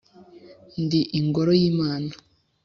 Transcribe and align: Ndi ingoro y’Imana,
Ndi 0.83 1.01
ingoro 1.19 1.51
y’Imana, 1.61 2.11